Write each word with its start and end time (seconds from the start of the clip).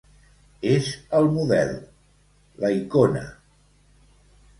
És 0.75 0.87
el 1.19 1.27
model, 1.35 1.69
la 2.65 2.71
icona. 2.79 3.21